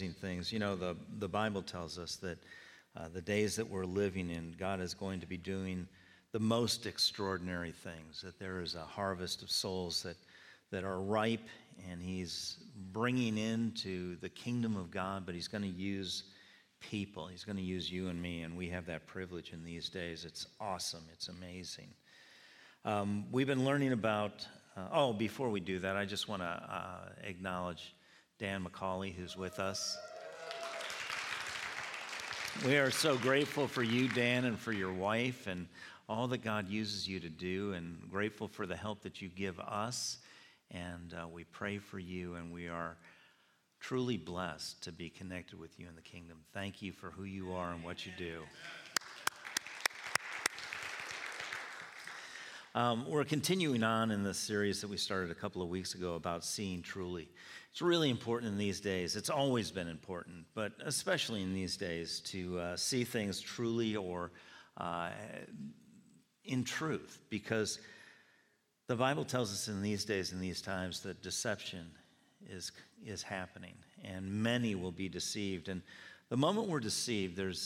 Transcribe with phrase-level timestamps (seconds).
[0.00, 0.52] things.
[0.52, 2.38] You know, the, the Bible tells us that
[2.96, 5.86] uh, the days that we're living in, God is going to be doing
[6.32, 10.16] the most extraordinary things, that there is a harvest of souls that,
[10.70, 11.48] that are ripe,
[11.90, 12.56] and He's
[12.92, 16.24] bringing into the kingdom of God, but He's going to use
[16.80, 17.26] people.
[17.26, 20.24] He's going to use you and me, and we have that privilege in these days.
[20.24, 21.88] It's awesome, it's amazing.
[22.84, 24.46] Um, we've been learning about,
[24.76, 27.94] uh, oh, before we do that, I just want to uh, acknowledge
[28.38, 29.98] Dan McCauley, who's with us.
[32.66, 35.66] We are so grateful for you, Dan, and for your wife, and
[36.08, 39.58] all that God uses you to do, and grateful for the help that you give
[39.58, 40.18] us.
[40.70, 42.96] And uh, we pray for you, and we are
[43.80, 46.38] truly blessed to be connected with you in the kingdom.
[46.52, 48.42] Thank you for who you are and what you do.
[52.74, 56.14] Um, we're continuing on in this series that we started a couple of weeks ago
[56.14, 57.28] about seeing truly.
[57.70, 59.14] It's really important in these days.
[59.14, 64.30] It's always been important, but especially in these days, to uh, see things truly or
[64.78, 65.10] uh,
[66.46, 67.78] in truth, because
[68.86, 71.90] the Bible tells us in these days, in these times, that deception
[72.48, 72.72] is,
[73.04, 75.68] is happening, and many will be deceived.
[75.68, 75.82] And
[76.30, 77.60] the moment we're deceived, there's